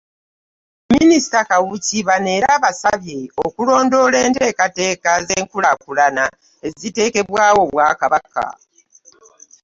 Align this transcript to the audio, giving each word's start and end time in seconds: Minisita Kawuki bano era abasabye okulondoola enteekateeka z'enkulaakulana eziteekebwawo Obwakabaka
Minisita 0.93 1.39
Kawuki 1.49 1.97
bano 2.07 2.29
era 2.37 2.49
abasabye 2.57 3.19
okulondoola 3.45 4.17
enteekateeka 4.27 5.11
z'enkulaakulana 5.27 6.23
eziteekebwawo 6.67 7.59
Obwakabaka 7.65 8.45